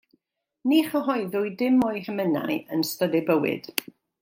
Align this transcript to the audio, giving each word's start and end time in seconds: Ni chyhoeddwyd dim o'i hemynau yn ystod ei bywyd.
Ni 0.71 0.79
chyhoeddwyd 0.87 1.59
dim 1.59 1.77
o'i 1.89 2.03
hemynau 2.09 2.59
yn 2.77 2.83
ystod 2.87 3.21
ei 3.21 3.25
bywyd. 3.31 3.71